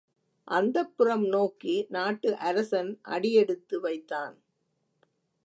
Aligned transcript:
அந்தப்புரம் 0.47 1.25
நோக்கி 1.27 1.75
நாட்டு 1.89 2.37
அரசன் 2.39 2.91
அடியெடுத்து 3.09 3.79
வைத்தான். 3.79 4.35